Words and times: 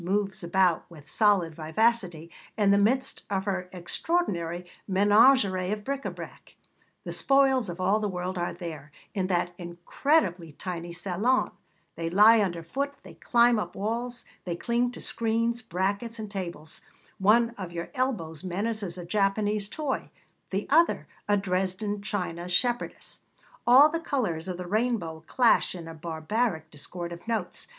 moves 0.03 0.43
about 0.43 0.83
with 0.89 1.07
solid 1.07 1.53
vivacity 1.53 2.27
in 2.57 2.71
the 2.71 2.77
midst 2.79 3.21
of 3.29 3.45
her 3.45 3.69
extraordinary 3.71 4.65
menagerie 4.87 5.71
of 5.71 5.83
bric 5.83 6.01
à 6.01 6.15
brac. 6.15 6.55
The 7.03 7.11
spoils 7.11 7.69
of 7.69 7.79
all 7.79 7.99
the 7.99 8.09
world 8.09 8.35
are 8.35 8.51
there, 8.51 8.91
in 9.13 9.27
that 9.27 9.53
incredibly 9.59 10.53
tiny 10.53 10.91
salon; 10.91 11.51
they 11.95 12.09
lie 12.09 12.39
underfoot, 12.39 12.95
they 13.03 13.13
climb 13.13 13.59
up 13.59 13.75
walls, 13.75 14.25
they 14.43 14.55
cling 14.55 14.91
to 14.93 14.99
screens, 15.01 15.61
brackets, 15.61 16.17
and 16.17 16.31
tables; 16.31 16.81
one 17.19 17.51
of 17.51 17.71
your 17.71 17.91
elbows 17.93 18.43
menaces 18.43 18.97
a 18.97 19.05
Japanese 19.05 19.69
toy, 19.69 20.09
the 20.49 20.65
other 20.71 21.07
a 21.27 21.37
Dresden 21.37 22.01
china 22.01 22.49
shepherdess; 22.49 23.19
all 23.67 23.87
the 23.87 23.99
colours 23.99 24.47
of 24.47 24.57
the 24.57 24.65
rainbow 24.65 25.21
clash 25.27 25.75
in 25.75 25.87
a 25.87 25.93
barbaric 25.93 26.71
discord 26.71 27.11
of 27.11 27.27
notes. 27.27 27.67